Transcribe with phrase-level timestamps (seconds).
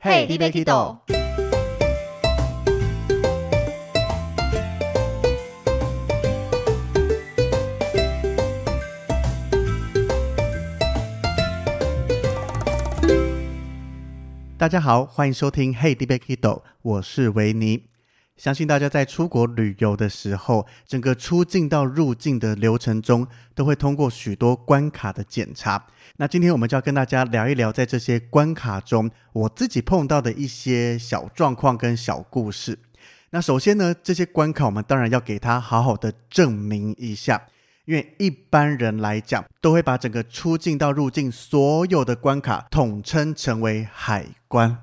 [0.00, 0.98] Hey dba kiddo
[14.56, 17.97] 大家好欢迎收听 hey dba kiddo 我是维尼。
[18.38, 25.86] 相信大家在出国旅游的时候，整个出境到入境的流程中，都会通过许多关卡的检查。
[26.16, 32.78] 那今天我们就要跟大家聊一聊，在这些关卡中，我自己碰到的一些小状况跟小故事。
[33.30, 37.48] 那首先呢，这些关卡我们当然要给它好好的证明一下。
[37.84, 44.76] 因为一般人来讲，都会把整个出境到入境所有的关卡统称成为海关。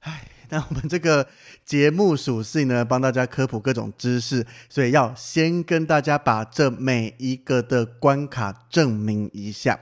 [0.00, 1.26] 唉，那我们这个
[1.64, 9.80] 节目属性呢，帮大家科普各种知识，所以要先跟大家把这每一个的关卡证明一下。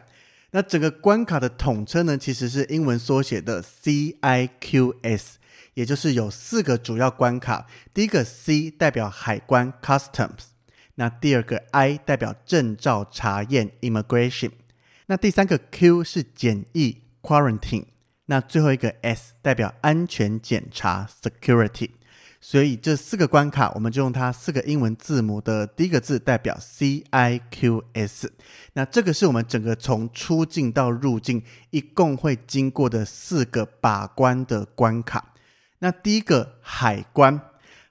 [0.53, 5.23] 那整个关卡的统称呢，其实是英文缩写的 CIQS，
[5.75, 7.67] 也就是有四个主要关卡。
[7.93, 10.53] 第一个 C 代表海关 （Customs）。
[10.95, 14.53] 那第二个 I 代表证照查验 （Immigration），
[15.05, 17.84] 那第三个 Q 是检疫 （Quarantine），
[18.27, 21.91] 那最后一个 S 代表安全检查 （Security）。
[22.45, 28.33] 所以这四个关卡，我们就用它四个英文字母的第一个字代表 C I Q S。
[28.73, 35.34] 那这个是我们整个从出境到入境一共会经过的四个把关的关卡。
[35.78, 37.41] 那第一个海关。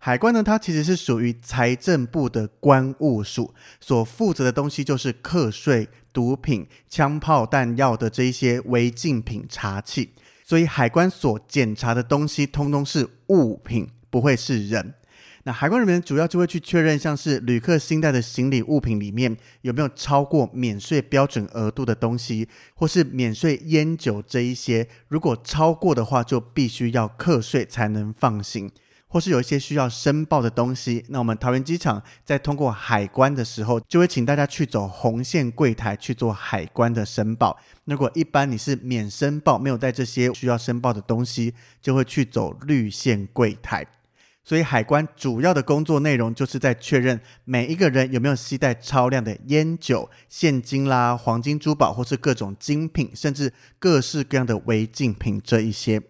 [0.04, 10.13] 海关呢，它其实是属于财政部的关务署，所负责的东西就是课税、毒品、枪炮弹药的这一些违禁品查器。
[10.44, 14.95] 所以海关所检查的东西，通通是物品，不会是人。
[15.44, 28.69] 那海关人员主要就会去确认，像是旅客新带的行李物品里面有没有超过免税标准额度的东西，或是免税烟酒这一些，如果超过的话，就必须要课税才能放行。
[29.11, 37.59] 或是有一些需要申报的东西，那我们桃园机场在通过海关的时候，就会请大家去走红线柜台去做海关的申报。
[37.83, 43.85] 如果一般你是免申报，没有带这些需要申报的东西，就会去走绿线柜台。
[44.45, 56.01] 所以海关主要的工作内容，就是在确认每一个人有没有携带超量的烟酒、现金啦、黄金珠宝，或是各种精品，甚至各式各样的违禁品这一些。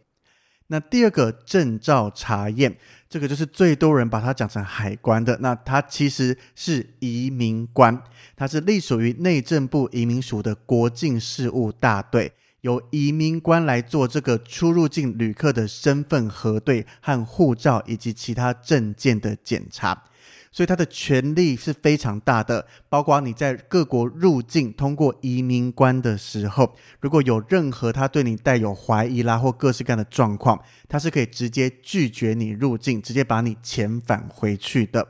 [0.72, 2.74] 那第二个证照查验，
[3.10, 5.38] 这个就是最多人把它讲成海关的。
[5.42, 8.02] 那它其实是移民官，
[8.38, 12.32] 它是隶属于内政部移民署的国境事务大队，
[12.62, 20.06] 由移民官来做这个出入境旅客的身份核对和护照以及其他证件的检查。
[20.52, 35.08] 所以他的权力是非常大的，包括你在各国入境通过移民关的时候，如果有任何他对你带有怀疑啦或各式各样的状况，他是可以直接拒绝你入境，直接把你遣返回去的。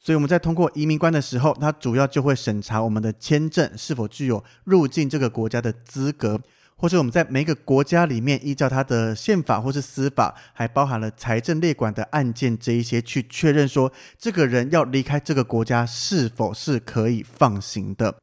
[0.00, 6.40] 所以我们在通过移民关的时候，他主要就会审查我们的签证是否具有入境这个国家的资格。
[6.80, 18.14] 或者我们在每个国家里面，依照它的宪法或是司法，还包含了财政列管的案件这一些，去确认说这个人要离开这个国家是否是可以放行的。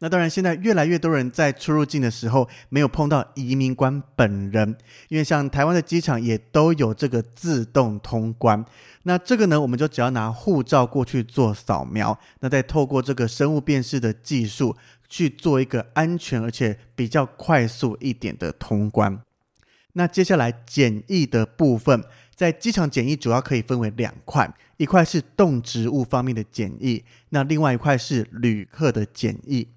[0.00, 4.76] 那当然，现在越来越多人在出入境的时候没有碰到移民官本人，
[5.08, 8.64] 因为像台湾的机场也都有这个自动通关。
[9.04, 14.76] 那这个呢，我们就只要拿护照过去做扫描，那再透过这个生物辨识的技术。
[15.12, 19.22] 去做一个安全而且比较快速一点的通关。
[19.92, 22.02] 那接下来检疫的部分，
[22.34, 29.68] 在机场检疫主要可以分为两块，一块是动植物方面的检疫，那另外一块是旅客的检疫。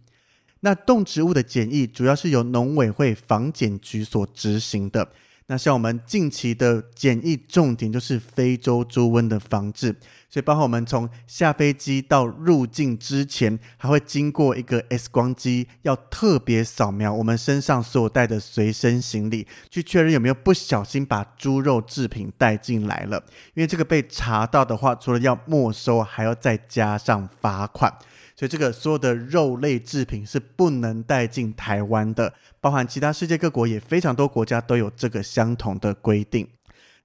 [0.61, 5.11] 那动植物的检疫主要是由农委会防检局所执行的。
[5.47, 9.95] 那像我们近期的检疫重点就是非洲猪瘟的防治，
[10.27, 23.23] 所以包括我们从下飞机到入境之前，还会经过一个 X 光机，要特别扫描我们身上所带的随身行李，去确认有没有不小心把猪肉制品带进来了。
[23.53, 27.93] 因为这个被查到的话，除了要没收，还要再加上罚款。
[28.35, 36.47] 所以这个所有的肉类制品是不能带进台湾的，包含其他世界各国也非常多国家都有这个相同的规定。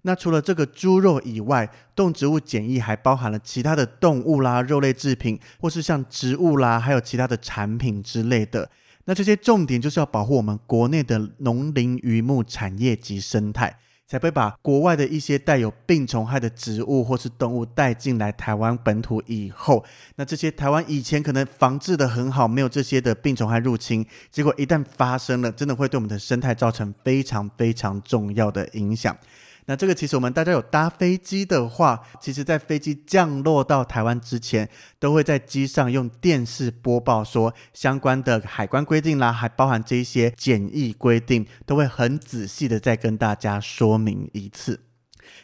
[0.03, 8.71] 那除了这个猪肉以外，动植物检疫还包含了其他的动物啦、肉类制品，或是像植物啦，还有其他的产品之类的。
[9.05, 13.79] 那这些重点就是要保护我们国内的农林渔牧产业及生态，
[14.11, 19.85] 才会把国外的一些带有病虫害的植物或是动物带进来台湾本土以后，
[20.17, 29.17] 那这些台湾以前可能防治的很好，没有这些的病虫害入侵，结果一旦发生了，真的会对我们的生态造成非常非常重要的影响。
[29.71, 34.69] 那这个其实我们大家有搭飞机的话，其实在飞机降落到台湾之前，
[34.99, 44.81] 都会在机上用电视播报说相关的海关规定啦，还包含这一些检疫规定，都会很仔细的再跟大家说明一次。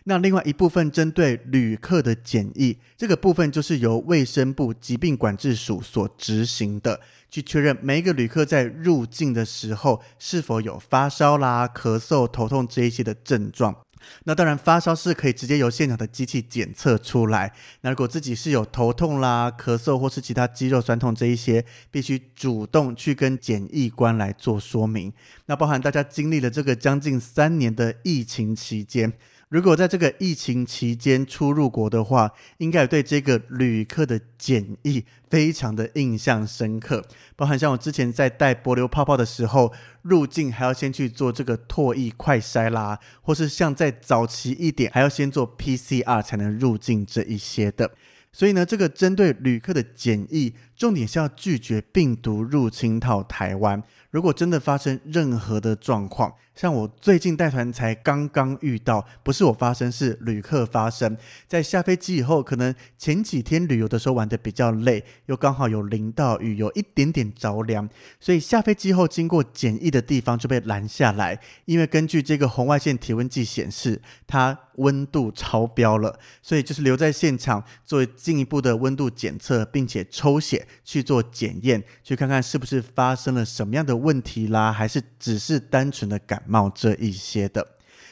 [0.03, 7.01] 那另外一部分针对旅客的检疫，这个部分就是由卫生部疾病管制署所执行的，
[7.31, 13.77] 去确认每一个旅客在入境的时候是否有发烧啦、咳嗽、头痛这一些的症状。
[14.25, 17.53] 那当然，发烧是可以直接由现场的机器检测出来。
[17.81, 25.13] 那如果自己是有头痛啦、咳嗽或是其他肌肉酸痛这一些，必须主动去跟检疫官来做说明。
[25.47, 29.13] 那包含大家经历了这个将近三年的疫情期间。
[29.49, 37.05] 如果在这个疫情期间出入国的话，应该对这个旅客的检疫非常的印象深刻。
[37.37, 39.73] 包含像我之前在带帛琉泡泡的时候，
[40.03, 47.93] 入境还要先去做这个唾液快筛啦，或是像在早期一点，还要先做 PCR 才能入境这一些的。
[48.33, 53.83] 所以呢，这个针对旅客的检疫，重点是要拒绝病毒入侵到台湾。
[54.17, 61.15] 如果真的发生任何的状况，像我最近带团才刚刚遇到，不是我发生，是旅客发生。
[61.47, 67.87] 在下飞机以后，可能前几天旅游的时候玩得比较累，又刚好有淋到雨，有一点点着凉，
[68.19, 71.39] 所以下飞机后经过检疫的地方就被拦下来。
[71.67, 87.67] 因为根据这个红外线体温计显示，它温度超标了，所以就是留在现场做进一步的温度检测，并且抽血去做检验，去看看是不是发生了什么样的问题啦，还是只是单纯的感冒这一些的。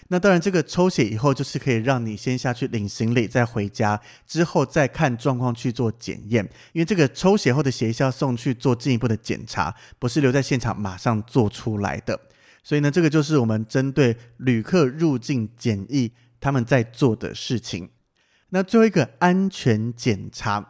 [0.09, 6.45] 那当然，这个抽血以后就是可以让你先下去领行李，再回家，之后再看状况去做检验。
[6.75, 12.21] 因为这个抽血后的血是要送去做进一步的检查，不是留在现场马上做出来的。
[12.63, 16.13] 所以呢，这个就是我们针对旅客入境检疫
[16.45, 17.89] 他们在做的事情。
[18.51, 20.69] 那最后一个安全检查。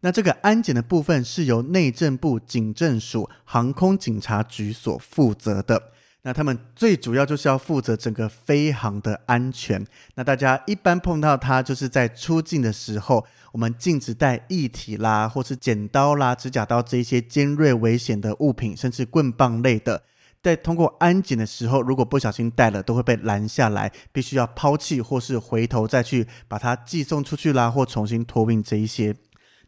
[0.00, 5.92] 那这个安检的部分是由内政部警政署航空警察局所负责的。
[6.26, 9.82] 那他们最主要就是要负责整个飞航的安全。
[10.14, 20.02] 那大家一般碰到它，就是在出境的时候，我们禁止带液体啦，或是剪刀啦、指甲刀这一些尖锐危险的物品，甚至棍棒类的，
[20.44, 29.16] 在通过安检的时候，如果不小心带了，都会被拦下来，必须要抛弃或是回头再去把它寄送出去啦，或重新托运这一些。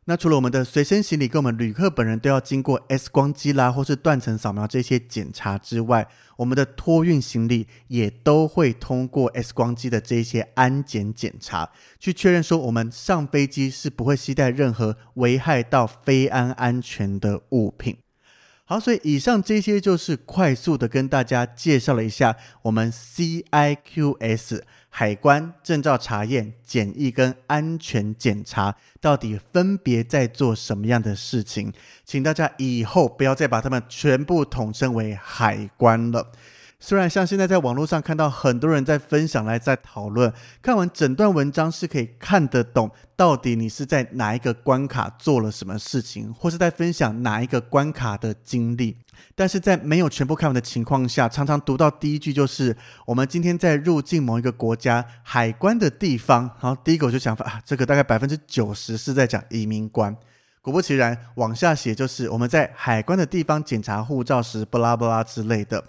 [0.04, 6.06] 那除了我们的随身行李跟我们旅客本人都要经过 X 光机啦，或是断层扫描这些检查之外，
[6.36, 17.96] 我们的托运行李也都会通过 X 光机的这些安检检查，去确认说我们上飞机是不会携带任何危害到飞安安全的物品。
[18.68, 31.72] 好，所以以上这些就是快速的跟大家介绍了一下我们 CIQS 海关证照查验、检疫跟安全检查到底分别在做什么样的事情，
[32.04, 36.32] 请大家以后不要再把它们全部统称为海关了。
[36.78, 48.98] 虽然像现在在网络上看到很多人在分享来在讨论，看完整段文章是可以看得懂到底你是在哪一个关卡做了什么事情，或是在分享哪一个关卡的经历。
[49.34, 60.14] 但是在没有全部看完的情况下，常常读到第一句就是我们今天在入境某一个国家海关的地方，然后第一个我就想法啊，这个大概百分之九十是在讲移民关。
[60.60, 65.82] 果不其然，往下写就是我们在海关的地方检查护照时，不拉不拉之类的。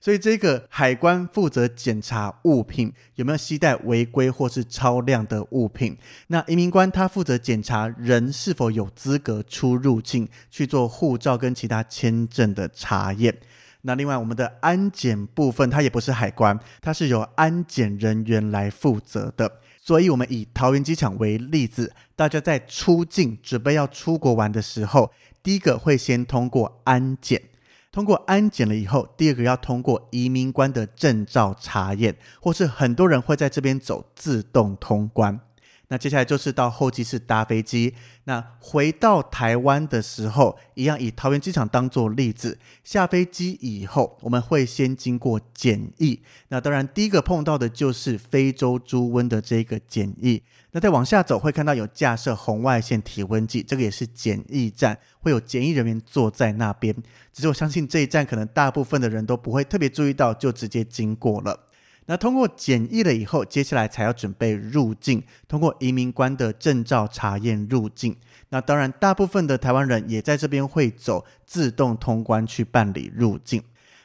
[0.00, 5.98] 所以，这个海关负责检查物品有没有携带违规或是超量的物品。
[6.28, 13.36] 那移民官他负责检查人是否有资格出入境，去做护照跟其他签证的查验。
[13.82, 19.60] 那另外，我们的安检部分，它也不是海关，它是由安检人员来负责的。
[19.80, 25.10] 所以，我们以桃园机场为例子，大家在出境准备要出国玩的时候，
[25.42, 27.42] 第一个会先通过安检。
[27.90, 35.40] 通过安检了以后，第二个要通过移民官的证照查验，或是很多人会在这边走自动通关。
[35.88, 37.94] 那接下来就是到候机室搭飞机。
[38.24, 46.20] 那回到台湾的时候，一样以桃园机场当做例子，下飞机以后，我们会先经过检疫。
[46.48, 50.42] 那当然，第一个碰到的就是非洲猪瘟的这个检疫。
[50.72, 56.94] 那再往下走，会看到有架设红外线体温计，这个也是检疫站，会有检疫人员坐在那边。
[57.32, 61.67] 只是我相信这一站可能大部分的人都不会特别注意到，就直接经过了。
[62.10, 68.16] 那通过检疫了以后，接下来才要准备入境，通过移民官的证照查验入境。
[68.48, 73.62] 那当然，大部分的台湾人也在这边会走自动通关去办理入境。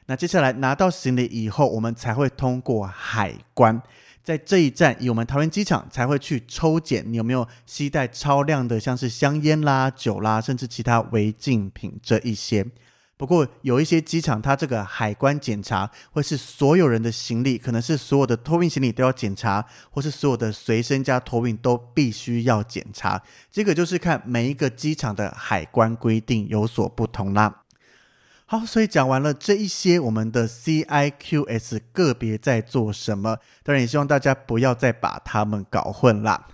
[0.07, 3.81] 那接下来拿到行李以后，我们才会通过海关，
[4.21, 12.65] 在这一站，以我们桃园机场才会去抽检你有没有携带超量的，像是香烟啦、酒啦，甚至其他违禁品这一些。
[13.15, 23.21] 不过有一些机场，它这个海关检查会是所有人的行李，可能是所有的托运行李都要检查，或是所有的随身加托运都必须要检查。
[23.51, 27.61] 这个就是看每一个机场的海关规定有所不同啦。
[28.45, 36.47] 好，所以讲完了这一些，我们的 CIQS 个别在做什么，当然也希望大家不要再把它们搞混啦。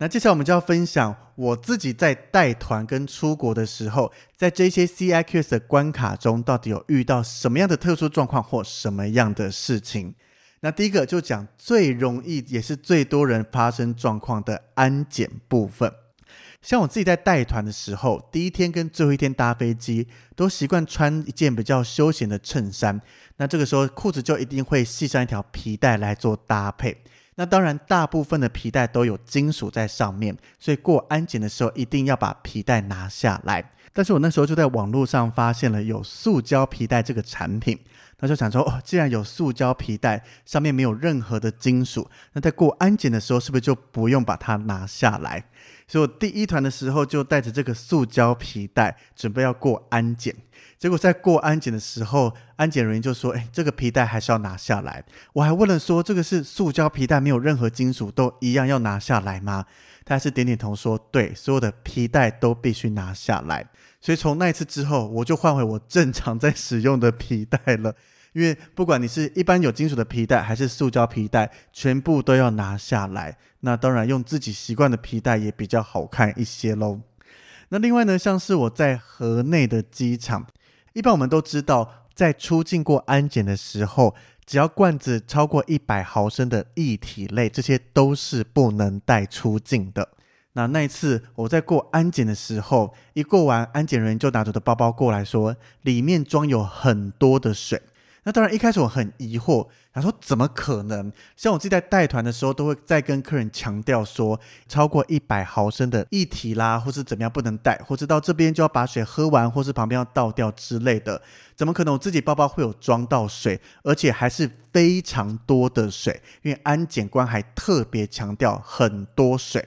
[0.00, 10.14] 那接下来我们就要分享我自己在带团跟出国的时候，在这些 CIQS 的关卡中，到底有遇到什么样的特殊状况或什么样的事情。
[10.60, 15.92] 那第一个就讲最容易也是最多人发生状况的安检部分。
[16.62, 23.00] 像我自己在带团的时候，第一天跟最后一天搭飞机，都习惯穿一件比较休闲的衬衫，
[23.36, 27.02] 那这个时候裤子就一定会系上一条皮带来做搭配。
[27.38, 33.70] 那当然，大部分的皮带都有金属在上面，所以过安检的时候一定要把皮带拿下来。
[33.92, 37.78] 但是我那时候就在网络上发现了有塑胶皮带这个产品，
[38.18, 45.44] 那就想说，哦，既然有塑胶皮带，上面没有任何的金属，那在过安检的时候是不是就不用把它拿下来？
[45.86, 50.34] 所以我第一团的时候就带着这个塑胶皮带，准备要过安检。
[50.78, 55.04] 结果在过安检的时候，安检人员就说：“哎，这个皮带还是要拿下来。”
[55.34, 59.66] 我还问了说：“这个是塑胶皮带，没有任何金属，都一样要拿下来吗？”
[60.06, 63.66] 他还是点点头说：“对，所有的皮带都必须拿下来。”
[64.00, 67.92] 所以从那一次之后，我就换回我正常在使用的皮带了。
[68.32, 73.36] 因为不管你是一般有金属的皮带，还是塑胶皮带，全部都要拿下来。
[73.60, 77.00] 那当然，用自己习惯的皮带也比较好看一些喽。
[77.70, 80.46] 那另外呢，像是我在河内的机场。
[80.92, 84.14] 一般我们都知道，在出境过安检的时候，
[84.44, 90.08] 只要罐子超过一百毫升的液体类，这些都是不能带出境的。
[90.54, 97.80] 那那一次我在过安检的时候，一过完，安检人员就拿着的包包过来说，里面装有很多的水。
[98.28, 101.10] 那当然，一开始我很疑惑，他说怎么可能？
[101.34, 111.22] 像我自己在带团的时候，都会再跟客人强调说，超过一百毫升的液体啦，或是怎么样不能带，或是到这边就要把水喝完，或是旁边要倒掉之类的。
[111.56, 116.20] 怎么可能我自己包包会有装到水，而且还是非常多的水？
[116.42, 119.66] 因为安检官还特别强调很多水。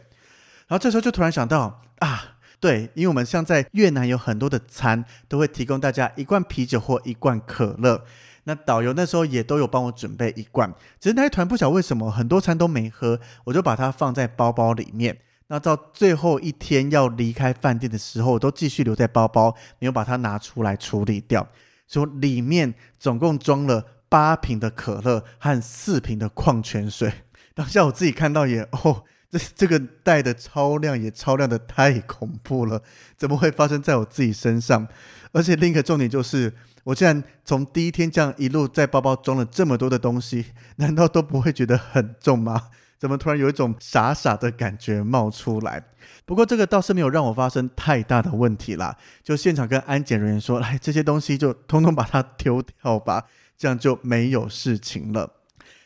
[0.68, 8.06] 然后这时候就突然想到啊，对，因为我们像在越南有很多的餐都会提供大家一罐啤酒或一罐可乐。
[8.46, 15.16] 那导游那时候也都有帮我准备一罐，只是那一团不晓得为什么很多餐都没喝，我就把它放在包包里面。
[15.48, 21.48] 那到最后一天要离开饭店的时候，我都继续留在包包，没有把它拿出来处理掉。
[21.86, 27.14] 所以里面总共装了八瓶的可乐和四瓶的矿泉水。
[27.54, 32.82] 当下我自己看到也哦，这这个带的超量也超量的太恐怖了，
[33.16, 34.88] 怎么会发生在我自己身上？
[35.32, 36.52] 而且另一个重点就是。
[36.84, 40.46] 我竟然从第一天这样一路在包包装了这么多的东西，
[40.78, 42.70] 难道都不会觉得很重吗？
[42.98, 45.84] 怎么突然有一种傻傻的感觉冒出来？
[46.24, 48.96] 不过这个倒是没有让我发生太大的问题啦。
[49.24, 53.26] 就现场跟安检人员说：“来，这些东西就通通把它丢掉吧，
[53.58, 55.32] 这样就没有事情了。”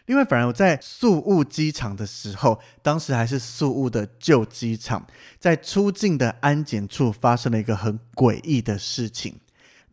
[0.08, 5.08] 另外，反而我在宿雾机场的时候，当时还是宿雾的旧机场，
[5.40, 9.40] 在出境的安检处发生了一个很诡异的事情。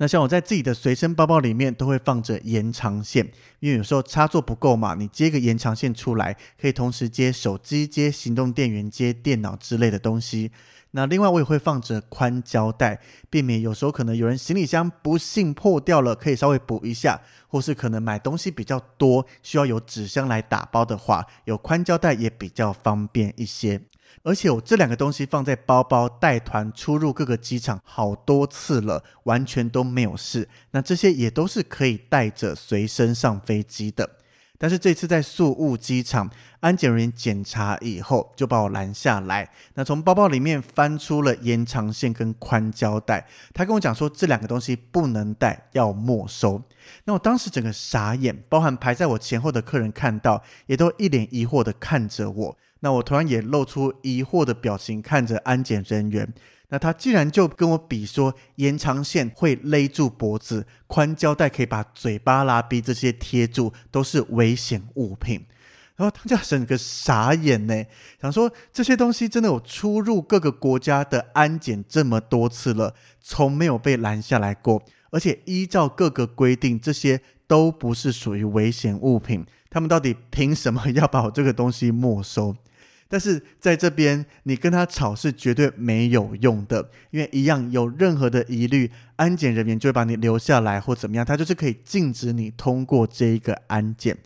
[0.02, 3.24] 那像我在自己的随身包包里面都会放着延长线，
[3.60, 10.50] 因为有时候插座不够嘛，你接个延长线出来，可以同时接手机、接行动电源、接电脑之类的东西。
[10.90, 12.98] 那另外我也会放着宽胶带，
[13.30, 23.80] 避免有时候可能有人行李箱不幸破掉了，可以稍微补一下，或是可能买东西比较多，需要有纸箱来打包的话，有宽胶带也比较方便一些。
[24.22, 30.48] 而且我这两个东西放在包包带团出入各个机场好多次了，完全都没有事。
[30.70, 34.08] 那这些也都是可以带着随身上飞机的。
[34.58, 39.50] 但是这次在宿雾机场，安检人员检查以后就把我拦下来。
[39.74, 46.62] 那从包包里面翻出了延长线跟宽胶带，他跟我讲说这两个东西不能带，要没收。
[47.06, 52.56] 那我当时整个傻眼，包含排在我前后的客人看到，也都一脸疑惑的看着我。
[52.84, 56.32] 那我突然也露出疑惑的表情，看着安检人员。
[56.68, 65.46] 那他竟然就跟我比说，延长线会勒住脖子，宽胶带可以把嘴巴拉闭这些贴住，都是危险物品。
[65.96, 67.84] 然后他就整个傻眼呢，
[68.20, 79.44] 想说这些东西真的有出入各个国家的安检这么多次了，从没有被拦下来过，而且依照各个规定，这些都不是属于危险物品。
[79.68, 82.56] 他们到底凭什么要把我这个东西没收？
[83.12, 94.16] 但是在这边，你跟他吵是绝对没有用的，因为一样有任何的疑虑，安检人员就会把你留下来或怎么样，他就是可以禁止你通过这一个安检。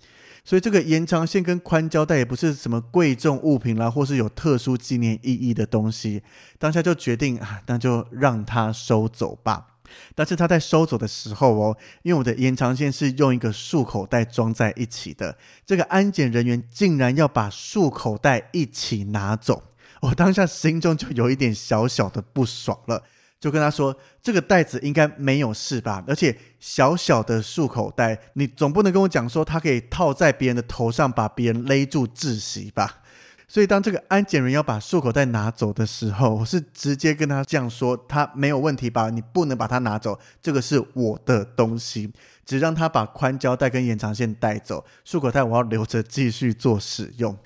[0.44, 6.22] 所以这个延长线跟宽胶带也不是什么贵重物品啦，或是有特殊纪念意义的东西，
[6.56, 9.66] 当下就决定啊，那就让他收走吧。
[10.14, 19.62] 但是他在收走的时候哦，因为我的延长线是用一个束口袋装在一起的，这个安检人员竟然要把束口袋一起拿走，
[20.00, 23.02] 我当下心中就有一点小小的不爽了，
[23.40, 26.02] 就跟他说：“这个袋子应该没有事吧？
[26.06, 33.02] 而且小小的束口袋，你总不能跟我讲说它可以套在别人的头上，把别人勒住窒息吧？”
[33.48, 39.08] 所以，当这个安检人要把束口袋拿走的时候，我是直接跟他这样说：“他没有问题吧？
[39.08, 42.12] 你不能把它拿走，这个是我的东西，
[42.44, 47.38] 只让他把宽胶带跟延长线带走，束口袋我要留着继续做使用。”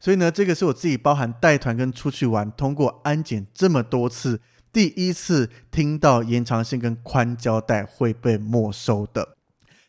[0.00, 4.40] 所以呢，这个是我自己包含带团跟出去玩，通过安检这么多次，
[4.72, 9.33] 第一次听到延长线跟宽胶带会被没收的。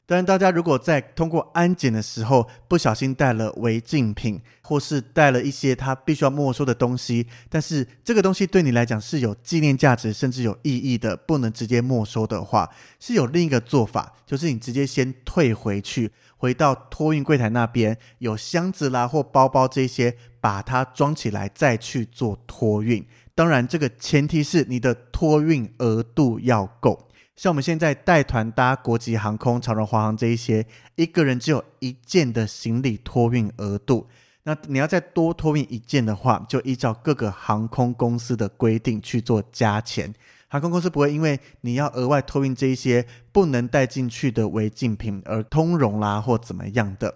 [0.07, 12.69] 当然，大家如果在通过安检的时候不小心带了违禁品，或是带了一些他必须要没收的东西，但是这个东西对你来讲是有纪念价值，甚至有意义的，不能直接没收的话，
[12.99, 23.03] 是有另一个做法，就是你直接先退回去，回到托运柜台那边，有箱子啦或包包这些，把它装起来再去做托运。
[23.33, 27.07] 当然，这个前提是你的托运额度要够。
[27.35, 34.07] 像我们现在带团搭国际航空、长荣、华航这一些，一个人只有一件的行李托运额度。
[34.43, 40.13] 那你要再多托运一件的话，就依照各个航空公司的规定去做加钱。
[40.47, 47.13] 航空公司不会因为你要额外托运这一些不能带进去的违禁品而通融啦，或怎么样的。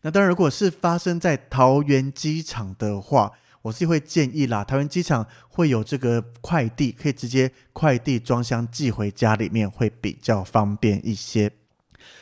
[0.00, 3.30] 那当然，如果是发生在桃园机场的话，
[3.62, 11.52] 我自己会建议啦，桃园机场会有这个快递，可以直接快递装箱寄回家里面，会比较方便一些。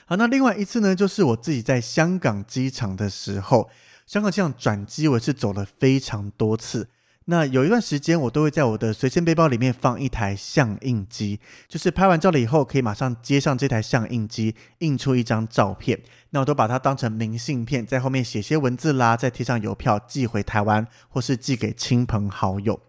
[0.07, 3.71] 好，那另外一次呢，就是我自己在香港机场的时候，
[4.07, 6.89] 香港机场转机，我是走了非常多次。
[7.31, 11.39] 那有一段时间，我都会在我的随身背包里面放一台相印机，
[11.69, 16.01] 就是拍完照了以后，可以马上接上这台相印机，印出一张照片。
[16.31, 22.81] 那我都把它当成明信片，在后面写些文字啦，再贴上邮票寄回台湾，或是寄给亲朋好友。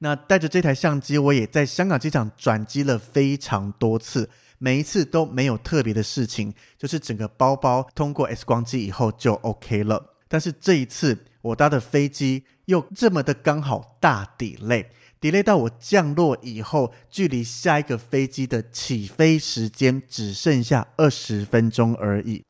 [0.00, 4.28] 那带着这台相机，我也在香港机场转机了非常多次，
[4.58, 10.14] 每一次都没有特别的事情，就是整个包包通过 X 光机以后就 OK 了。
[10.26, 22.44] 但是这一次，我搭的飞机又这么的刚好大 delay，delay 到我降落以后，距离下一个飞机的起飞时间只剩下二十分钟而已。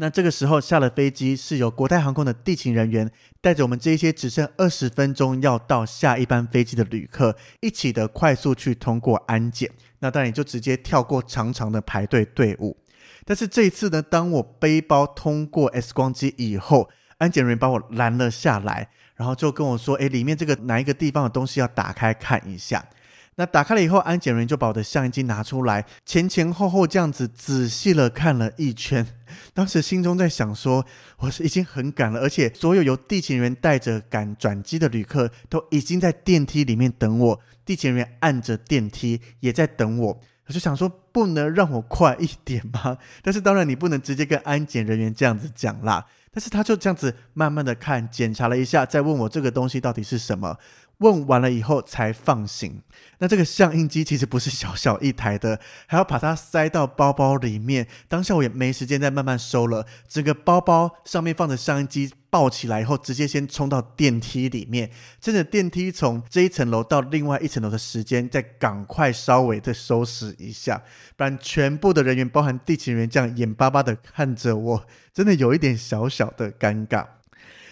[0.00, 9.68] 那这个时候下了飞机，是由国泰航空的地勤人员带着我们这些只剩二十分钟要到下一班飞机的旅客，一起的快速去通过安检。
[9.98, 12.76] 那当然也就直接跳过长长的排队队伍。
[13.24, 22.82] 但是这一次呢，当我背包通过 X 光机以后，安检人员把我拦了下来，然后就跟我说：“诶，里面这个哪一个地方的东西要打开看一下。”
[23.34, 29.06] 那打开了以后，安检人员就把我的相机拿出来，前前后后这样子仔细了看了一圈。
[29.54, 30.84] 当时心中在想说
[31.18, 46.06] ：“我是已经很赶了，而且所有由地勤人员带着赶转机的旅客都已经在电梯里面等我，地勤人员按着电梯也在等我。”我就想说：“不能让我快一点吗？”但是当然你不能直接跟安检人员这样子讲啦。
[46.30, 50.56] 但是他就这样子慢慢的看，检查了一下，再问我这个东西到底是什么。
[50.98, 52.82] 问完了以后才放行。
[53.18, 57.86] 那这个相印机其实不是小小一台的，还要把它塞到包包里面。
[58.08, 70.80] 当下我也没时间再慢慢收了，整个包包上面放的相印机抱起来以后，直接先冲到电梯里面，趁着电梯从这一层楼到另外一层楼的时间，再赶快稍微的收拾一下，
[71.16, 77.06] 不然全部的人员，包含地勤人员，这样眼巴巴的看着我，真的有一点小小的尴尬。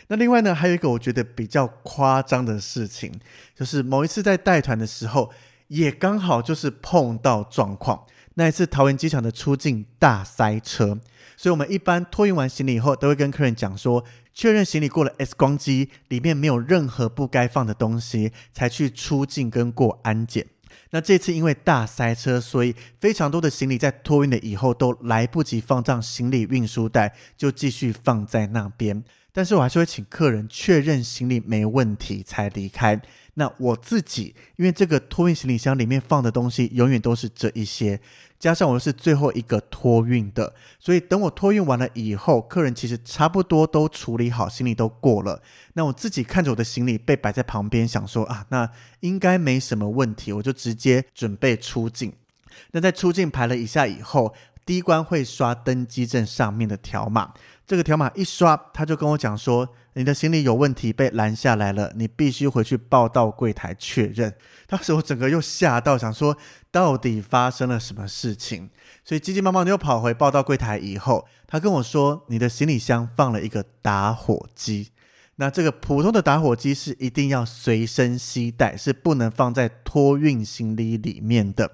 [0.09, 3.13] 那另外呢，还有一个我觉得比较夸张的事情，
[3.55, 5.33] 就是某一次在带团的时候，
[5.69, 8.05] 也刚好就是碰到状况。
[8.35, 10.99] 那一次桃园机场的出境大塞车，
[11.37, 20.47] 所以我们一般托运完行李以后，都会跟客人讲说，确认行李过了 X 光机，里面没有任何不该放的东西，才去出境跟过安检。
[20.91, 29.03] 那这次因为大塞车，所以非常多的行李在托运的以后都来不及放上行李运输带，就继续放在那边。
[29.37, 32.99] 但是我还是会请客人确认行李没问题才离开。
[33.35, 38.01] 那我自己，因为这个托运行李箱里面放的东西永远都是这一些，
[38.39, 45.43] 加上我又是最后一个托运的，所以等我托运完了以后，客人其实差不多都处理好，行李都过了。
[45.75, 48.71] 那我自己看着我的行李被摆在旁边，想说啊，那
[49.01, 52.15] 应该没什么问题，我就直接准备出境。
[52.71, 57.35] 那在出境排了一下以后，第一关会刷登机证上面的条码。
[57.67, 64.33] 这个条码一刷，他就跟我讲说：“你的行李有问题，被拦下来了，你必须回去报到柜台确认。”
[64.69, 66.37] 当时我整个又吓到，想说
[66.71, 68.71] 到底发生了什么事情，
[69.05, 70.79] 所以急急忙忙的又跑回报到柜台。
[70.79, 74.93] 以后他跟我说：“你的行李箱放了一个打火机，
[75.35, 81.73] 那这个普通的打火机是一定要随身携带，是不能放在托运行李里面的。”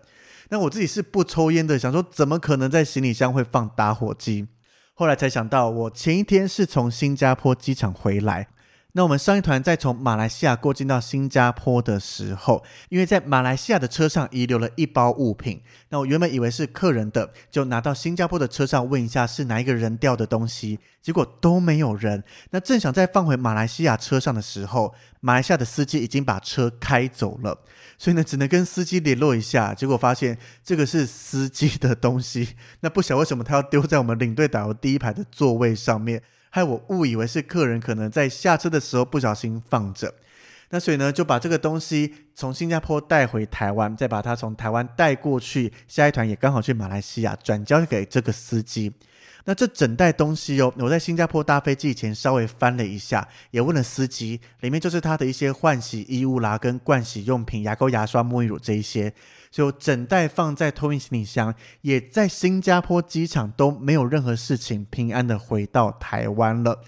[0.49, 4.49] 那我自己是不抽烟的，想说怎么可能在行李箱会放打火机？
[4.95, 8.49] 后来才想到，我前一天是从新加坡机场回来。
[8.95, 22.23] 那我们上一团在从马来西亚过境到新加坡的时候，因为在马来西亚的车上遗留了一包物品，那我原本以为是客人的，就拿到新加坡的车上问一下是哪一个人掉的东西，结果都没有人。
[22.51, 27.59] 那正想再放回马来西亚车上的时候，马来西亚的司机已经把车开走了，
[27.97, 36.23] 所以呢，只能跟司机联络一下，结果发现这个是司机的东西，那不晓得为什么他要丢在我们领队导游第一排的座位上面。
[36.55, 40.15] 害我误以为是客人可能在下车的时候不小心放着，
[40.69, 48.93] 那所以呢，就把这个东西从新加坡带回台湾，再把它从台湾带过去，下一团也刚好去马来西亚转交给这个司机。
[49.45, 59.11] 那这整袋东西哦，我在新加坡搭飞机前稍微翻了一下，也问了司机，里面就是他的一些换洗衣物啦，跟盥洗用品、牙膏、牙刷、沐浴乳这一些。
[59.53, 66.83] 就整袋放在托运行李箱，也在新加坡机场都没有任何事情，平安的回到台湾了。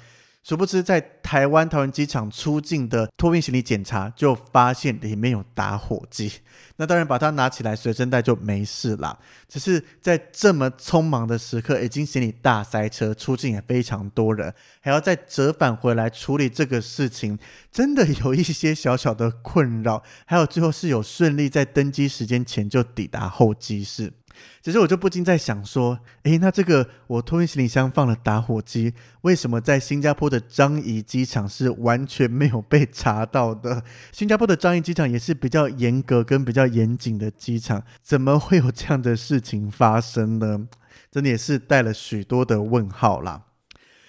[0.47, 6.31] 殊不知，在台湾桃园机场出境的托运行李检查，就发现里面有打火机。
[6.77, 9.19] 那当然把它拿起来随身带就没事啦。
[9.49, 14.53] 只是在这么匆忙的时刻，已经行李大塞车，出境也非常多人，
[14.83, 17.39] 还要再折返回来处理这个事情，
[17.73, 20.03] 真的有一些小小的困扰。
[20.27, 24.13] 还有最后是有顺利在登机时间前就抵达候机室。
[24.63, 33.83] 其实我就不禁在想说，诶，那这个我托运行李箱放了打火机，为什么在新加坡的樟宜机场是完全没有被查到的？
[34.13, 40.67] 新加坡的樟宜机场也是比较严格跟比较严谨的机场，怎么会有这样的事情发生呢？
[41.11, 43.43] 真的也是带了许多的问号啦。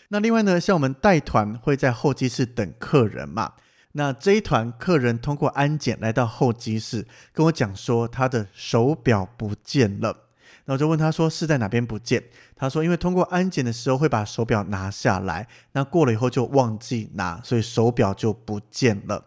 [0.09, 3.53] 那另外呢，像我们带团会在候机室等客人嘛，
[3.97, 10.23] 那这一团客人通过安检来到候机室，跟我讲说他的手表不见了。
[10.65, 12.21] 然后我就问他说是在哪边不见？
[12.57, 19.23] 他说因为通过安检的时候会把手表拿下来，那过了以后就忘记拿，所以手表就不见了。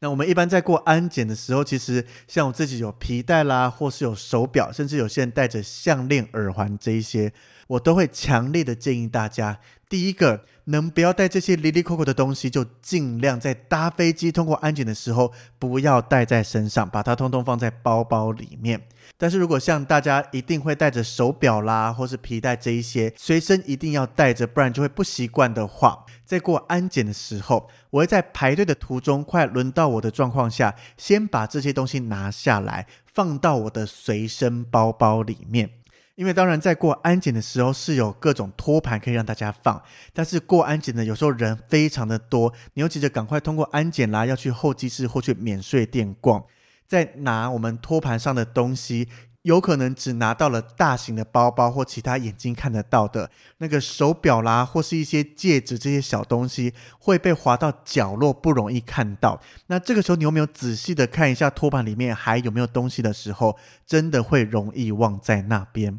[0.00, 7.32] 那我们一般在过安检的时候，其实像我自己有皮带啦，或是有手表，甚至有些人戴着项链、耳环这一些，
[7.68, 9.58] 我都会强烈的建议大家，
[9.90, 18.80] 第一个能不要带这些哩哩抠抠的东西，就尽量在搭飞机通过安检的时候不要带在身上，把它通通放在包包里面。
[19.18, 35.70] 但是如果像大家一定会带着手表啦，或是皮带这一些，随身一定要带着，不然就会不习惯的话，在过安检的时候，我会在排队的途中，快轮到我的状况下，先把这些东西拿下来，放到我的随身包包里面。
[36.20, 46.44] 因为当然在过安检的时候是有各种托盘可以让大家放，但是过安检呢，有时候人非常的多，你又急着赶快通过安检啦，要去候机室或去免税店逛。
[46.86, 49.08] 在拿我们托盘上的东西，
[49.40, 59.40] 有可能只拿到了大型的包包或其他眼睛看得到的那个手表啦，或是一些戒指这些小东西会被滑到角落，不容易看到。
[59.68, 63.56] 那这个时候你有没有仔细的看一下托盘里面还有没有东西的时候，
[63.86, 65.98] 真的会容易忘在那边。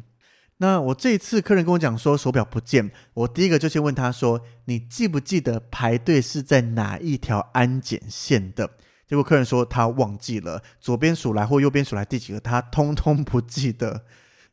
[0.62, 8.70] 那我这一次客人跟我讲说手表不见，我第一个就先问他说：“你记不记得排队是在哪一条安检线的？”
[9.04, 14.04] 结果客人说他忘记了，左边数来或右边数来第几个，他通通不记得。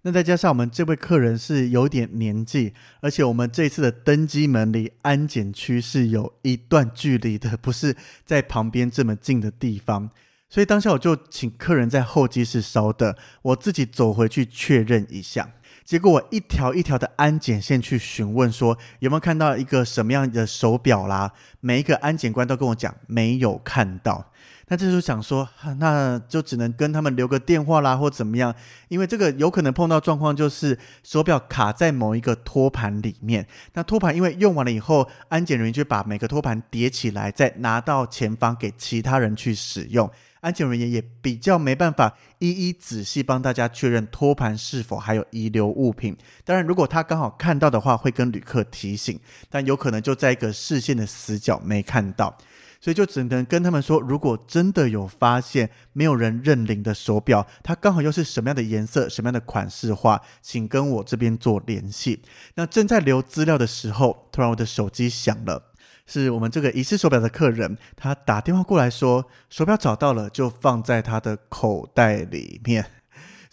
[0.01, 7.95] 那再加上我们这位客人是有点年纪，而且我们这次的登机门离安检区是有一段距离的，不是
[8.25, 10.09] 在旁边这么近的地方。
[10.49, 15.51] 所以当下我就请客人在候机室稍等，我自己走回去确认一下。
[15.89, 21.33] 结果我一条一条的安检线去询问，说有没有看到一个什么样的手表啦？
[21.61, 24.23] 每一个安检官都跟我讲没有看到。
[24.67, 25.49] 那这时候想说，
[25.79, 28.53] 那就只能跟他们留个电话啦，或怎么样？
[28.89, 33.47] 因为这个有可能碰到状况，就是手表卡在某一个托盘里面。
[33.73, 40.07] 那托盘因为用完了以后，安检人员就把每个托盘叠起来，再拿到前方给其他人去使用。
[40.41, 46.15] 安检人员也比较没办法一一仔细帮大家确认托盘是否还有遗留物品。
[46.45, 52.37] 当然，如果他刚好看到的话，会跟旅客提醒，但有可能就在一个视线的死角没看到，
[52.79, 62.21] 所以就只能跟他们说，如果真的有发现没有人认领的手表，它刚好又是什么样的颜色、什么样的款式的话，请跟我这边做联系。
[62.55, 65.68] 那正在留资料的时候，突然我的手机响了。
[66.09, 72.83] 是我们这个遗失手表的客人，他打电话过来说，手表找到了，就放在他的口袋里面。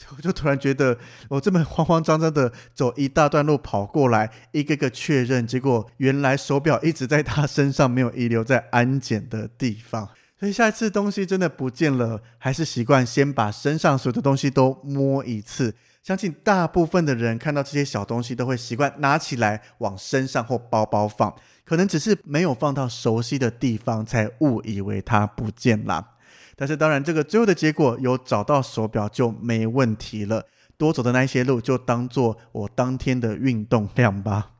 [0.16, 0.96] 我就突然觉得，
[1.28, 10.08] 我这么慌慌张张的走一大段路跑过来，一个个确认，结果原来手表一直在他身上，没有遗留在安检的地方。
[10.38, 15.74] 所以下一次东西真的不见了，还是习惯先把身上所有的东西都摸一次。
[16.02, 21.34] 相信大部分的人看到这些小东西，都会习惯拿起来往身上或包包放。
[21.66, 26.12] 可能只是没有放到熟悉的地方，才误以为它不见了。
[26.54, 30.46] 但是当然，这个最后的结果有找到手表就没问题了。
[30.78, 34.52] 多走的那些路就当做我当天的运动量吧。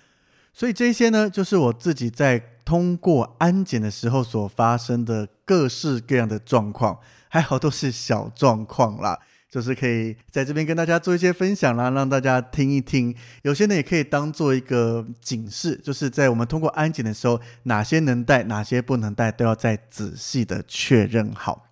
[0.53, 9.19] 所以这些呢，就是我自己在通过安检的时候所发生的各式各样的状况，还好都是小状况啦。
[9.57, 13.17] 就是可以在这边跟大家做一些分享啦，让大家听一听。
[13.41, 21.69] 有些呢也可以当做一个警示，就是在我们通过安检的时候，哪些能带，哪些不能带，都要再仔细的确认好。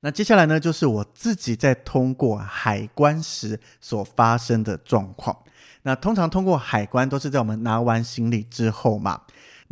[0.00, 5.38] 那接下来呢，就是我自己在通过海关时所发生的状况。
[5.84, 9.20] 那通常通过海关都是在我们拿完行李之后嘛。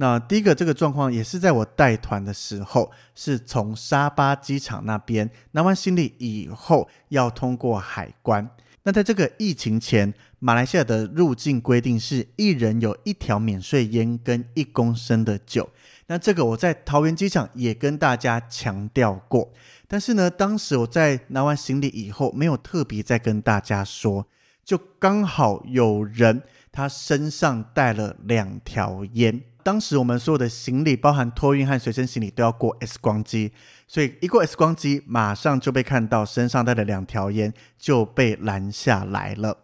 [0.00, 8.48] 那第一个这个状况也是在我带团的时候，是从沙巴机场那边拿完行李以后要通过海关。
[8.84, 15.68] 那在这个疫情前，马来西亚的入境规定是一人有一条免税烟跟一公升的酒。
[16.06, 19.52] 那这个我在桃园机场也跟大家强调过，
[19.86, 24.26] 但是呢，当时我在拿完行李以后，没有特别再跟大家说，
[24.64, 29.42] 就刚好有人他身上带了两条烟。
[29.62, 33.52] 当时我们所有的行李，包含托运和随身行李，都要过 X 光机，
[33.86, 39.56] 所以一过 X 光机，马上就被看到身上带的两条烟，就被拦下来了。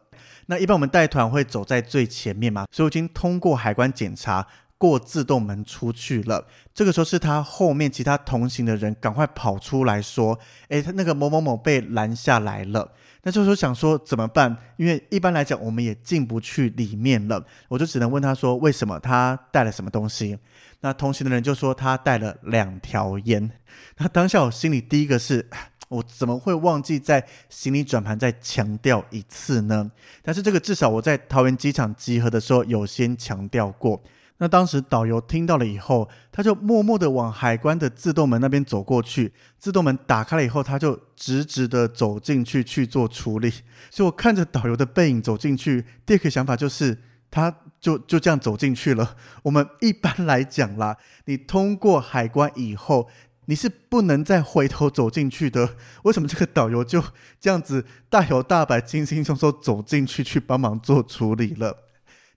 [0.46, 4.46] 那一般我们带团会走在最前面嘛，所以已经通过海关检查，
[4.78, 6.46] 过自动门出去了。
[6.74, 14.56] 这个时候是他后面其他同行的人赶快跑出来说：“诶，他那个某某某被拦下来了。”那这时候想说怎么办？
[14.76, 20.38] 因为一般来讲我们也进不去里面了，我就只能问他说为什么他带了什么东西？
[20.80, 23.50] 那同行的人就说他带了两条烟。
[23.96, 25.48] 那当下我心里第一个是，
[25.88, 29.90] 我怎么会忘记在行李转盘再强调一次呢？
[30.22, 34.00] 但是这个至少我在桃园机场集合的时候有先强调过。
[34.38, 39.32] 那当时导游听到了以后，他就默默地往海关的自动门那边走过去。
[39.58, 43.50] 自动门打开了以后，他就直直地走进去去做处理。
[43.90, 46.98] 所以我看着导游的背影走进去，第一个想法就是，
[47.30, 49.16] 他就就这样走进去了。
[49.42, 53.08] 我们一般来讲啦，你通过海关以后，
[53.46, 55.76] 你是不能再回头走进去的。
[56.02, 57.02] 为什么这个导游就
[57.40, 61.85] 这样子大摇大摆、轻轻松松走进去去帮忙做处理了？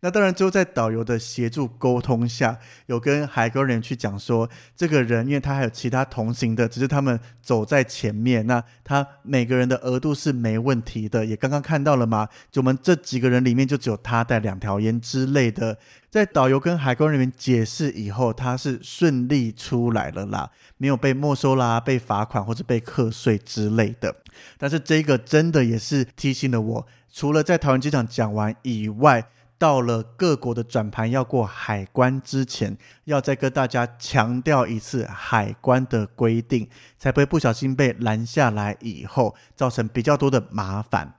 [0.02, 11.26] 那当然，就在导游的协助沟通下，有跟海关人员去讲说，这个人因为他还有其他同行的，只是他们走在前面，那他每个人的额度是没问题的。
[11.26, 12.30] 也刚刚看到了吗？
[12.50, 15.78] 就我们这几个人里面，就只有他带两条烟之类的。
[16.10, 24.16] 在导游跟海关人员解释以后，他是顺利出来了啦，没有被没收啦、被罚款或者被课税之类的。
[24.58, 29.28] 但是这个真的也是提醒了我，除了在桃园机场讲完以外。
[29.60, 36.68] 到了各国的转盘要过海关之前，要再跟大家强调一次海关的规定，
[36.98, 41.16] 才不会不小心被拦下来以后造成比较多的麻烦。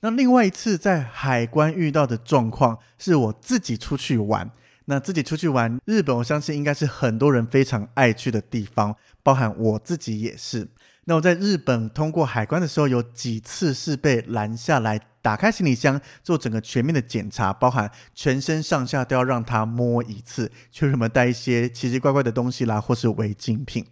[0.00, 4.50] 那另外一次在海关遇到的状况，是我自己出去玩。
[4.86, 10.68] 那自己出去玩，日本我相信应该是很多人非常爱去的地方，包含我自己也是。
[11.06, 23.84] 那我在日本通过海关的时候，有几次是被拦下来，打开行李箱做整个全面的检查，包含全身上下都要让他摸一次，确认有没带一些奇奇怪怪的东西啦，或是违禁品。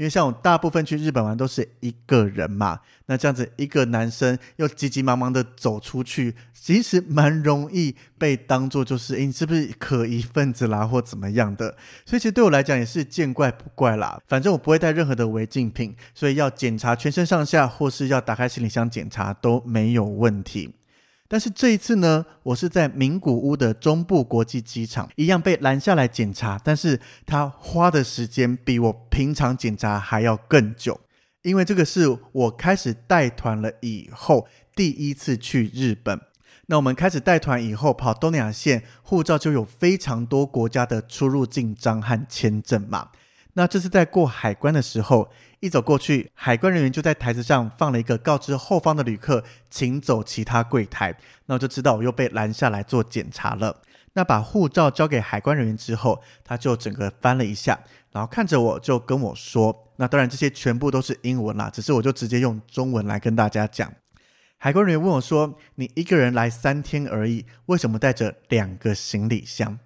[0.00, 11.76] 因为像我大部分去日本玩都是一个人嘛，那这样子一个男生又急急忙忙的走出去，其实蛮容易被当做就是，诶，你是不是可疑分子啦，或怎么样的？
[12.06, 14.18] 所以其实对我来讲也是见怪不怪啦。
[14.26, 20.72] 反正我不会带任何的违禁品，所以要检查全身上下，或是要打开行李箱检查都没有问题。
[21.32, 31.00] 但是这一次呢，我是在名古屋的中部国际机场，一样被拦下来检查，但是他花的时间比我平常检查还要更久，
[31.42, 36.20] 因为这个是我开始带团了以后第一次去日本。
[36.66, 43.10] 那我们开始带团以后，跑东南亚线，护照就有非常多国家的出入境章和签证嘛。
[43.54, 51.16] 那这次在过海关的时候，一走过去，海关人员就在台子上放了一个告知后方的旅客，请走其他柜台。
[51.46, 53.82] 那我就知道我又被拦下来做检查了。
[54.12, 57.78] 那把护照交给海关人员之后，他就整个翻了一下，
[58.12, 63.92] 然后看着我就跟我说：“那当然这些全部都是英文啦，只是我就直接用中文来跟大家讲。”
[64.58, 69.78] 海关人员问我说：“你一个人来三天而已，为什么带着两个行李箱？”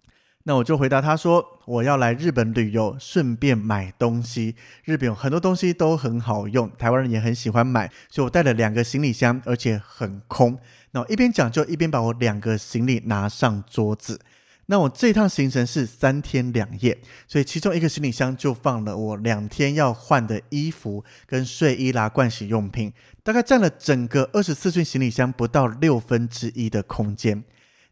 [0.46, 4.54] 那我就回答他说，我要来日本旅游，顺便买东西。
[4.84, 10.58] 日本有很多东西都很好用，台湾人也很喜欢买，所以我带了两个行李箱，而且很空。
[10.90, 14.20] 那我一边讲就一边把我两个行李拿上桌子。
[14.66, 27.44] 那我这趟行程是三天两夜，所以其中一个行李箱就放了我两天要换的衣服跟睡衣啦、盥洗用品，大概占了整个二十四寸行李箱不到六分之一的空间。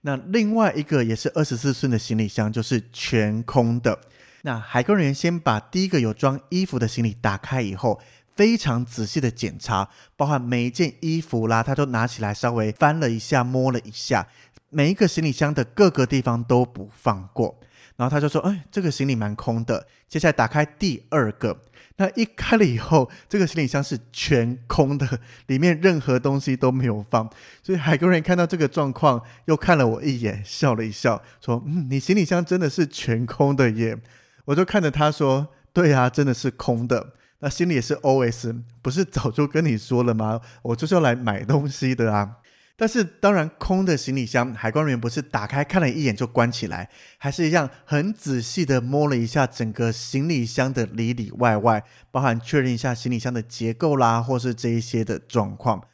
[0.03, 3.99] 那另外一个也是二十四寸的行李箱，就是全空的。
[4.43, 8.01] 那海关人员先把第一个有装衣服的行李打开以后，
[8.35, 14.27] 非常仔细的检查，包含每一件衣服啦，他都拿起来稍微翻了一下，摸了一下，
[14.71, 17.61] 每一个行李箱的各个地方都不放过。
[17.95, 21.57] 然后他就说：“哎，这个行李蛮空的。”接下来打开第二个。
[21.97, 27.31] 那一开了以后，这个行李箱是全空的，里面任何东西都没有放。
[27.63, 33.99] 所以海关人看到这个状况，又看了我一眼，笑了一笑，说：“嗯，你行李箱真的是全空的耶。”
[34.47, 40.41] 我就看着他说：“对啊，真的是空的。”那心里也是 OS：不是早就跟你说了吗？
[40.63, 42.37] 我就是要来买东西的啊。
[42.77, 55.85] 但是当然，空的行李箱，海关人员不是打开看了一眼就关起来，还是一样很仔细的摸了一下整个行李箱的里里外外，包含确认一下行李箱的结构啦，或是这一些的状况。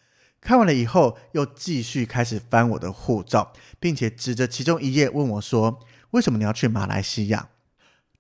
[0.41, 5.81] 看完了以后，又继续开始翻我的护照，并且指着其中一页问我说
[6.13, 7.49] ：“为什么你要去马来西亚？”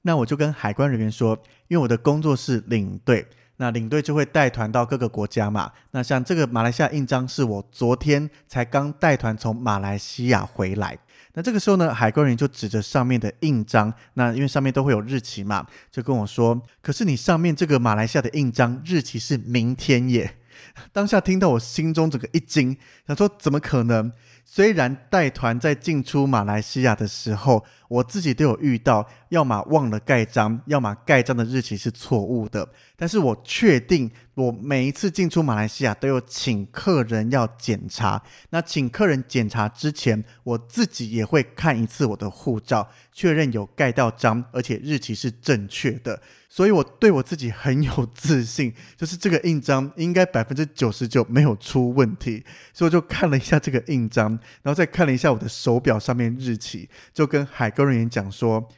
[0.02, 5.70] 那我就跟海关人员说：“因为我的工作是领队。”那领队就会带团到各个国家嘛。
[5.92, 10.98] 那像这个马来西亚印章是我昨天才刚带团从马来西亚回来。
[11.34, 20.36] 那这个时候呢，海关人员就指着上面的印章，那因为上面都会有日期嘛，就跟我说：“可是你上面这个马来西亚的印章日期是明天耶。”
[20.92, 24.12] 当下听到我心中整个一惊，想说怎么可能？
[24.44, 32.66] 虽然带团在进出马来西亚的时候，我自己都有遇到，要么忘了盖章，要么盖章的日期是错误的。
[32.96, 38.22] 但是我确定，我每一次进出马来西亚都有请客人要检查。
[38.50, 46.22] 那请客人检查之前，我自己也会看一次我的护照，确认有盖到章，而且日期是正确的。
[46.48, 52.44] 所以我对我自己很有自信，就是这个印章应该百分之九十九没有出问题。
[52.72, 54.30] 所以我就看了一下这个印章，
[54.62, 58.68] 然后再看了一下我的手表上面日期，就跟海关人员讲说，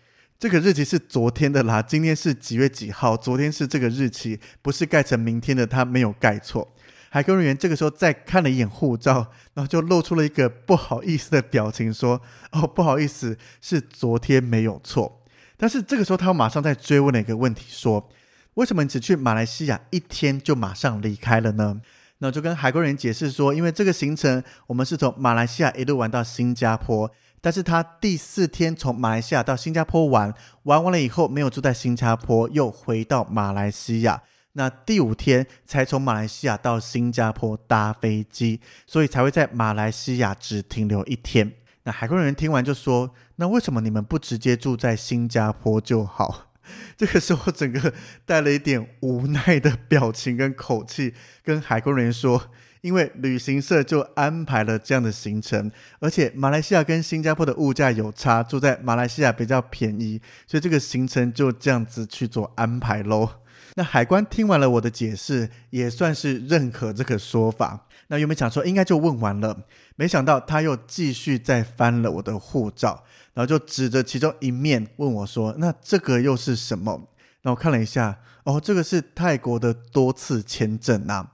[0.41, 3.15] 这个日期是昨天的啦，今天是几月几号？
[3.15, 6.67] 昨天是这个日期，不是盖成明天的，他没有盖错。
[7.11, 12.19] 海关人员这个时候再看了一眼护照，然后就露出了一个不好意思的表情，说
[12.53, 15.21] ：“哦，不好意思，是昨天没有错。”
[15.59, 18.09] 但是这个时候，他马上在追问了一个问题，说
[18.57, 21.83] ：“为什么你只去马来西亚一天就马上离开了呢？”
[22.23, 34.23] 那就跟海关人员解释说：“因为这个行程我们是从马来西亚一路玩到新加坡，但是他第四天从马来西亚到新加坡玩，玩完了以后没有住在新加坡，又回到马来西亚，
[34.53, 41.53] 那第五天才从马来西亚到新加坡搭飞机，所以才会在马来西亚只停留一天。”
[41.85, 46.49] 那海关人员听完就说：“那为什么你们不直接住在新加坡就好？”
[46.97, 47.93] 这个时候，整个
[48.27, 52.51] 带了一点无奈的表情跟口气，跟海关人员说
[52.81, 63.29] ：“因为旅行社就安排了这样的行程，而且马来西亚跟新加坡的物价有差，住在马来西亚比较便宜，所以这个行程就这样子去做安排喽。
[63.75, 67.87] 那海关听完了我的解释，也算是认可这个说法。
[68.09, 69.57] 那原本想说应该就问完了，
[69.95, 73.05] 没想到他又继续再翻了我的护照，
[73.35, 77.09] 然后就指着其中一面问我说：“那这个又是什么？”
[77.43, 81.31] 那我看了一下，哦，这个是泰国的多次签证啊。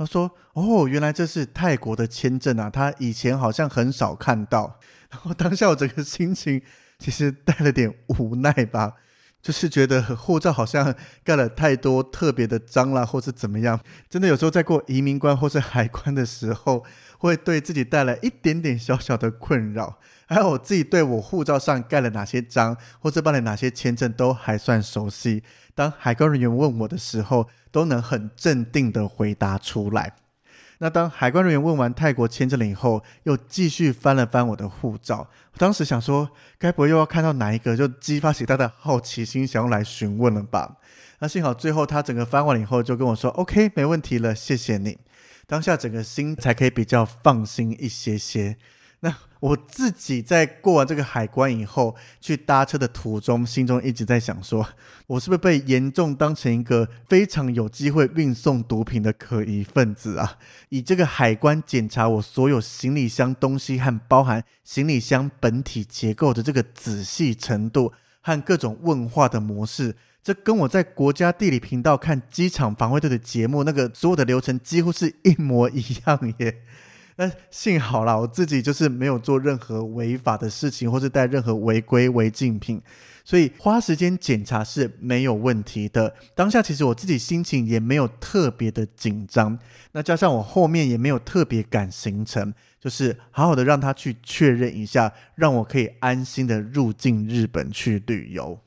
[0.00, 4.80] 他说：“哦，原来这是泰国的签证啊，他以前好像很少看到。
[5.10, 6.62] 然后当下我整个心情
[6.98, 8.94] 其实带了点无奈吧，
[9.42, 13.78] 就是觉得护照好像盖了太多特别的章啦，或是怎么样。
[14.08, 16.82] 真的有时候在过移民关或是海关的时候，
[17.18, 19.98] 会对自己带来一点点小小的困扰。
[20.26, 25.42] 还有我自己对我护照上盖了哪些章，或者办了哪些签证，都还算熟悉。”
[25.80, 30.14] 当海关人员问我的时候，都能很镇定地回答出来。
[30.76, 35.26] 那当海关人员问完泰国签证了以后，又继续翻了翻我的护照。
[35.54, 36.28] 我当时想说，
[36.58, 40.76] 该不会又要看到哪一个，就激发起他的好奇心，想要来询问了吧？
[41.20, 44.98] 那幸好最后他整个翻完了以后，就跟我说：“OK，没问题了，谢谢你。”
[45.48, 48.58] 当下整个心才可以比较放心一些些。
[49.02, 54.66] 那我自己在过完这个海关以后，去搭车的途中，心中一直在想说，
[55.06, 60.36] 我是不是被严重当成一个非常有机会运送毒品的可疑分子啊？
[60.68, 76.62] 以这个海关检查我所有行李箱东西和包含行李箱本体结构的这个仔细程度和各种问话的模式，这跟我在国家地理频道看机场防卫队的节目那个所有的流程几乎是一模一样耶。
[77.16, 82.80] 但幸好啦，我自己就是没有做任何违法的事情，或是带任何违规违禁品，
[83.24, 86.14] 所以花时间检查是没有问题的。
[86.34, 89.58] 当下其实我自己心情也没有特别的紧张，
[89.92, 98.58] 那加上我后面也没有特别赶行程，就是好好的让他去确认一下，让我可以安心的入境日本去旅游。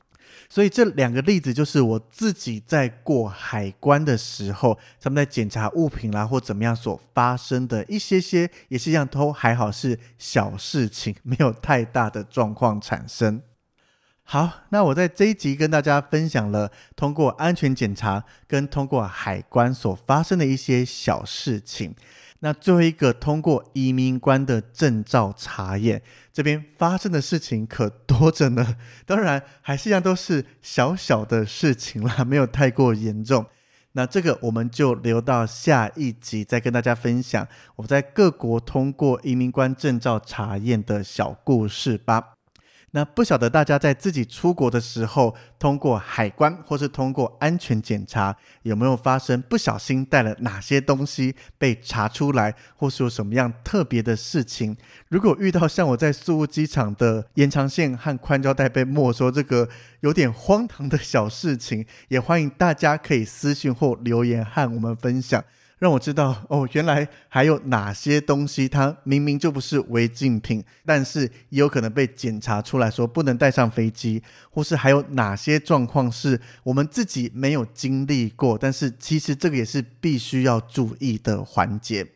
[0.54, 13.42] 所以这两个例子就是我自己在过海关的时候，他们在检查物品啦或怎么样所发生的一些些，也是一样都还好是小事情，没有太大的状况产生。
[14.22, 21.96] 好，那我在这一集跟大家分享了通过安全检查跟通过海关所发生的一些小事情。
[22.40, 28.76] 那最后一个通过移民官的证照查验，这边发生的事情可多着呢。
[29.06, 33.46] 当然，还是一样都是小小的事情啦，没有太过严重。
[33.92, 42.33] 那这个我们就留到下一集再跟大家分享我在各国通过移民官证照查验的小故事吧。
[42.96, 54.76] 那不晓得大家在自己出国的时候，通过海关或是通过安全检查，有没有发生不小心带了哪些东西被查出来，或是有什么样特别的事情？
[55.08, 59.68] 如果遇到像我在宿雾机场的延长线和宽胶带被没收这个
[60.02, 65.42] 有点荒唐的小事情，也欢迎大家可以私信或留言和我们分享。
[65.78, 82.06] 让我知道哦，原来还有哪些东西它明明就不是违禁品，但是也有可能被检查出来说不能带上飞机，或是还有哪些状况是我们自己没有经历过，但是其实这个也是必须要注意的环节。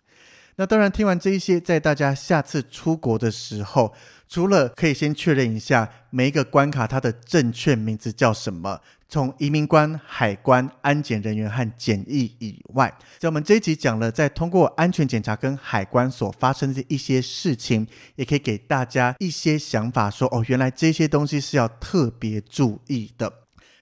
[0.56, 3.94] 那当然，听完这一些，在大家下次出国的时候，
[4.28, 8.80] 除了可以先确认一下每一个关卡它的正确名字叫什么，
[9.10, 17.86] 从移民官、海关、安检人员和检疫以外，在我们这一集讲了在通过安全检查跟海关所发生的一些事情，
[18.16, 23.32] 也可以给大家一些想法说，哦，原来这些东西是要特别注意的。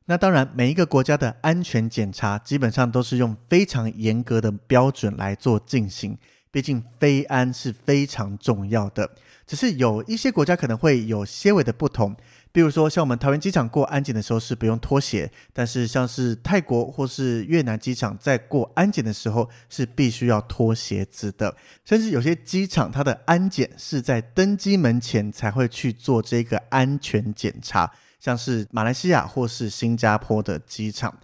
[0.05, 6.17] 那当然，每一个国家的安全检查基本上都是用非常严格的标准来做进行，
[6.53, 9.11] 毕竟非安是非常重要的。
[9.45, 12.15] 只是有一些国家可能会有些微的不同，
[12.57, 21.55] 比如说像我们桃园机场过安检的时候是不用脱鞋，但是像是泰国或是越南机场在过安检的时候是必须要脱鞋子的，
[21.85, 31.15] 甚至有些机场它的安检是在登机门前才会去做这个安全检查，像是马来西亚或是新加坡的机场，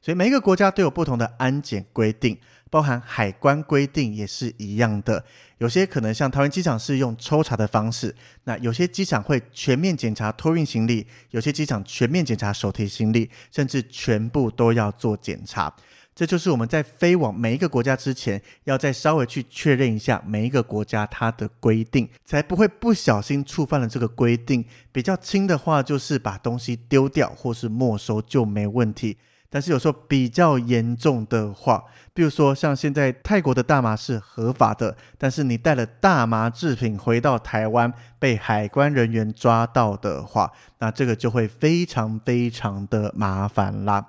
[0.00, 2.38] 所以每一个国家都有不同的安检规定。
[2.70, 5.24] 包含海关规定也是一样的，
[5.58, 15.74] 有些可能像桃园机场是用抽查的方式，那有些机场会全面检查托运行李，有些机场全面检查手提行李，甚至全部都要做检查。
[16.14, 24.64] 这就是我们在飞往每一个国家之前，要再稍微去确认一下每一个国家它的规定，才不会不小心触犯了这个规定。
[24.90, 29.16] 比较轻的话，就是把东西丢掉或是没收就没问题。
[29.50, 44.04] 但是有时候比较严重的话，比如说像现在泰国的大麻是合法的，但是你带了大麻制品回到台湾，被海关人员抓到的话，那这个就会非常非常的麻烦啦。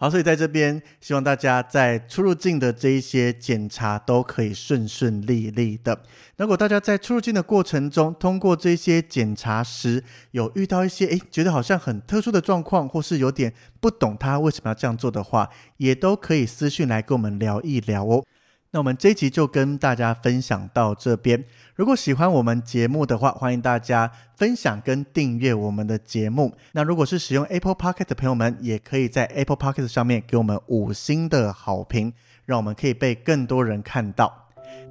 [0.00, 6.00] 好，所以在这边希望大家在出入境的这一些检查都可以顺顺利利的。
[6.38, 18.24] 如果大家在出入境的过程中，通过这些检查时有遇到一些诶觉得好像很特殊的状况，或是有点不懂他为什么要这样做的话，也都可以私讯来跟我们聊一聊哦。
[18.72, 21.44] 那我们这一集就跟大家分享到这边。
[21.74, 26.54] 如果喜欢我们节目的话，欢迎大家分享跟订阅我们的节目。
[26.72, 32.12] 那如果是使用 Apple Pocket 的朋友们，也可以在 Apple Pocket 上面给我们五星的好评，
[32.46, 34.32] 让我们可以被更多人看到。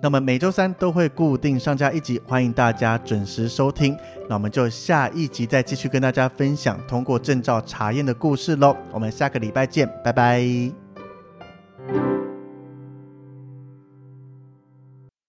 [0.01, 3.97] 那么每周三都会固定上架一集，欢迎大家准时收听。
[4.27, 8.75] 那我们就下一集再继续跟大家分享通过证照查验的故事喽。
[8.91, 10.43] 我们下个礼拜见，拜拜。